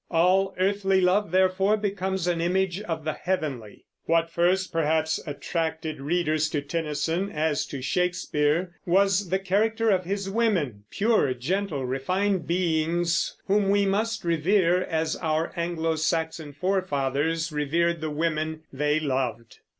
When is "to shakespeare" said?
7.67-8.73